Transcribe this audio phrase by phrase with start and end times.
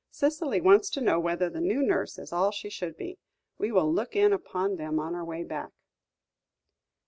[0.09, 3.19] Cicely wants to know whether the new nurse is all she should be;
[3.59, 5.69] we will look in upon them on our way back."